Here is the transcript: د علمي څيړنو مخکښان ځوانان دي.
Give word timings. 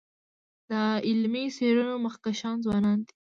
د 0.69 0.71
علمي 1.07 1.45
څيړنو 1.57 1.95
مخکښان 2.05 2.55
ځوانان 2.65 2.97
دي. 3.05 3.13